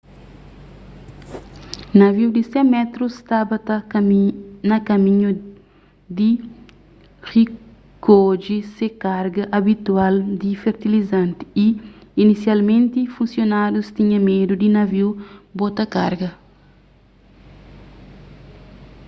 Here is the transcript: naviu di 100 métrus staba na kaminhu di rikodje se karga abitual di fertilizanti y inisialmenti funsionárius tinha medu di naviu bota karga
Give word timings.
naviu 2.01 2.27
di 2.35 2.41
100 2.45 2.63
métrus 2.75 3.13
staba 3.21 3.57
na 4.69 4.77
kaminhu 4.89 5.31
di 6.17 6.29
rikodje 7.31 8.57
se 8.75 8.87
karga 9.03 9.43
abitual 9.59 10.15
di 10.41 10.51
fertilizanti 10.63 11.43
y 11.65 11.67
inisialmenti 12.23 13.01
funsionárius 13.15 13.87
tinha 13.97 14.19
medu 14.29 14.53
di 14.61 14.67
naviu 14.77 15.07
bota 15.59 15.83
karga 15.95 16.29